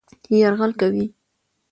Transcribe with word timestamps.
يرغل 0.39 0.71
کوي 0.81 1.05